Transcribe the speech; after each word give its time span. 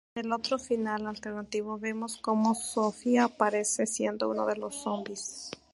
En 0.15 0.25
el 0.25 0.31
otro 0.33 0.57
final 0.57 1.05
alternativo 1.05 1.77
vemos 1.77 2.17
como 2.17 2.55
Sophie 2.55 3.19
aparece 3.19 3.85
siendo 3.85 4.31
uno 4.31 4.47
de 4.47 4.55
los 4.55 4.81
zombies. 4.81 5.51